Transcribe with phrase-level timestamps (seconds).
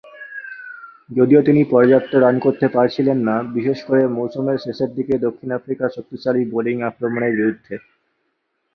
[1.09, 6.41] যদিও তিনি পর্যাপ্ত রান করতে পারছিলেন না, বিশেষ করে মৌসুমের শেষের দিকে দক্ষিণ আফ্রিকার শক্তিশালী
[6.53, 7.75] বোলিং আক্রমনের বিরুদ্ধে।